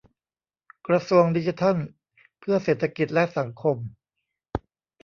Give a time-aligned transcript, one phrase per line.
[0.87, 1.77] กระทรวงดิจิทัล
[2.39, 3.77] เพื่อเศรษฐกิจและสังคม